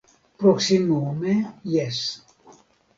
Proksimume, 0.43 1.35
jes. 1.77 2.05